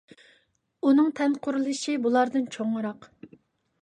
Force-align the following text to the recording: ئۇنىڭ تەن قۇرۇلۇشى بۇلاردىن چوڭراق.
ئۇنىڭ 0.87 1.11
تەن 1.19 1.35
قۇرۇلۇشى 1.47 1.97
بۇلاردىن 2.05 2.47
چوڭراق. 2.57 3.07